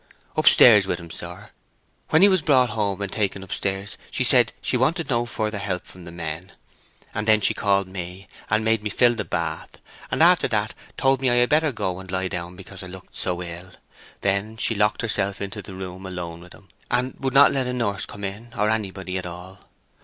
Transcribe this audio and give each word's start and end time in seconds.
"Upstairs 0.35 0.87
with 0.87 0.99
him, 0.99 1.11
sir. 1.11 1.51
When 2.09 2.23
he 2.23 2.27
was 2.27 2.41
brought 2.41 2.71
home 2.71 3.03
and 3.03 3.11
taken 3.11 3.43
upstairs, 3.43 3.99
she 4.09 4.23
said 4.23 4.51
she 4.59 4.75
wanted 4.75 5.11
no 5.11 5.27
further 5.27 5.59
help 5.59 5.85
from 5.85 6.05
the 6.05 6.11
men. 6.11 6.53
And 7.13 7.27
then 7.27 7.39
she 7.39 7.53
called 7.53 7.87
me, 7.87 8.27
and 8.49 8.65
made 8.65 8.81
me 8.81 8.89
fill 8.89 9.13
the 9.13 9.23
bath, 9.23 9.77
and 10.09 10.23
after 10.23 10.47
that 10.47 10.73
told 10.97 11.21
me 11.21 11.29
I 11.29 11.35
had 11.35 11.49
better 11.49 11.71
go 11.71 11.99
and 11.99 12.09
lie 12.09 12.29
down 12.29 12.55
because 12.55 12.81
I 12.81 12.87
looked 12.87 13.15
so 13.15 13.43
ill. 13.43 13.73
Then 14.21 14.57
she 14.57 14.73
locked 14.73 15.03
herself 15.03 15.39
into 15.39 15.61
the 15.61 15.75
room 15.75 16.07
alone 16.07 16.39
with 16.41 16.53
him, 16.53 16.67
and 16.89 17.13
would 17.19 17.35
not 17.35 17.51
let 17.53 17.67
a 17.67 17.71
nurse 17.73 18.07
come 18.07 18.23
in, 18.23 18.53
or 18.57 18.71
anybody 18.71 19.19
at 19.19 19.27
all. 19.27 19.59